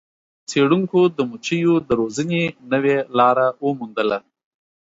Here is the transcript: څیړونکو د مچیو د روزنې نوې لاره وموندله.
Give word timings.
څیړونکو 0.49 0.99
د 1.17 1.17
مچیو 1.29 1.75
د 1.87 1.89
روزنې 1.99 2.43
نوې 2.71 2.95
لاره 3.17 3.45
وموندله. 3.65 4.19